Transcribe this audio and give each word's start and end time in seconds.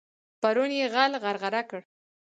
پرون 0.41 0.71
يې 0.79 0.85
غل 0.93 1.11
غرغړه 1.23 1.61
کړ. 1.69 1.81